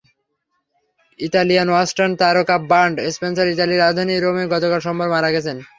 Italian 1.19 1.67
western 1.71 2.11
তারকা 2.21 2.55
Bud 2.71 2.93
Spencer 3.15 3.51
ইতালির 3.53 3.81
রাজধানী 3.83 4.13
রোমে 4.17 4.43
গতকাল 4.53 4.79
সোমবার 4.85 5.07
মারা 5.13 5.29
গেছেন। 5.35 5.57